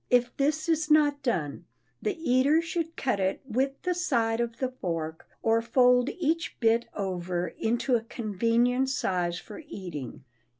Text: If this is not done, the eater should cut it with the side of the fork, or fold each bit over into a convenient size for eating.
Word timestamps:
If 0.09 0.35
this 0.37 0.67
is 0.67 0.89
not 0.89 1.21
done, 1.21 1.65
the 2.01 2.17
eater 2.19 2.59
should 2.59 2.95
cut 2.95 3.19
it 3.19 3.39
with 3.45 3.79
the 3.83 3.93
side 3.93 4.39
of 4.39 4.57
the 4.57 4.69
fork, 4.69 5.27
or 5.43 5.61
fold 5.61 6.09
each 6.09 6.59
bit 6.59 6.87
over 6.95 7.49
into 7.59 7.95
a 7.95 8.01
convenient 8.01 8.89
size 8.89 9.37
for 9.37 9.61
eating. 9.67 10.23